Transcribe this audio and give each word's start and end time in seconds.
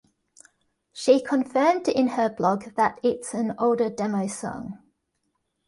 She 0.93 1.21
confirmed 1.21 1.87
in 1.87 2.07
her 2.17 2.27
blog 2.27 2.73
that 2.73 2.99
it's 3.03 3.35
an 3.35 3.53
older 3.59 3.91
demo 3.91 4.25
song. 4.25 4.79